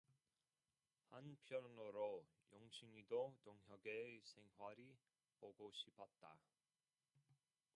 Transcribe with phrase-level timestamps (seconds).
[1.11, 4.97] 한편으로 영신이도 동혁의 생활이
[5.39, 6.39] 보고 싶었다.